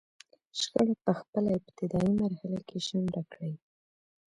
[0.59, 3.53] شخړه په خپله ابتدايي مرحله کې شنډه کړي.